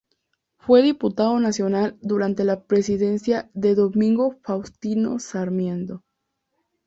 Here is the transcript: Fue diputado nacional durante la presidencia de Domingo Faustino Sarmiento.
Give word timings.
Fue 0.57 0.81
diputado 0.81 1.39
nacional 1.39 1.95
durante 2.01 2.43
la 2.43 2.63
presidencia 2.63 3.51
de 3.53 3.75
Domingo 3.75 4.35
Faustino 4.41 5.19
Sarmiento. 5.19 6.01